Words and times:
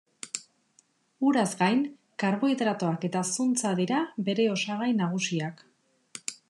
Uraz 1.31 1.43
gain, 1.59 1.83
karbohidratoak 2.25 3.07
eta 3.11 3.23
zuntza 3.35 3.77
dira 3.83 4.03
bere 4.31 4.51
osagai 4.57 4.93
nagusiak. 5.05 5.65